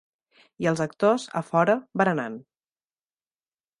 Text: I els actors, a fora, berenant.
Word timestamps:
I 0.65 0.69
els 0.71 0.81
actors, 0.85 1.27
a 1.41 1.43
fora, 1.49 1.75
berenant. 2.03 2.39